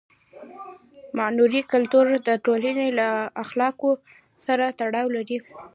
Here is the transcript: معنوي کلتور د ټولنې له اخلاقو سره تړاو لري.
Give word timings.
معنوي 1.17 1.61
کلتور 1.71 2.05
د 2.27 2.29
ټولنې 2.45 2.87
له 2.99 3.07
اخلاقو 3.43 3.91
سره 4.45 4.65
تړاو 4.79 5.07
لري. 5.15 5.37